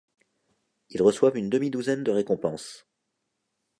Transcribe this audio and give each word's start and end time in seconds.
Ils 0.89 1.03
reçoivent 1.03 1.37
une 1.37 1.51
demi-douzaine 1.51 2.03
de 2.03 2.09
récompenses. 2.09 2.87